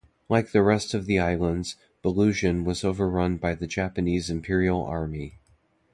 Like 0.29 0.51
the 0.51 0.63
rest 0.63 0.95
of 0.95 1.05
the 1.05 1.19
islands, 1.19 1.75
Bulusan 2.03 2.63
was 2.65 2.83
overrun 2.83 3.37
by 3.37 3.53
the 3.53 3.67
Japanese 3.67 4.31
Imperial 4.31 4.83
Army. 4.83 5.35